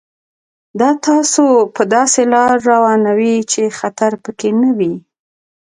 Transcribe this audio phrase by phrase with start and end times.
[0.79, 1.45] دا تاسو
[1.75, 4.93] په داسې لار روانوي چې خطر پکې نه وي.